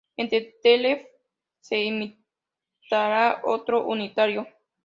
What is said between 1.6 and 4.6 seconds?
se emitirá otro unitario.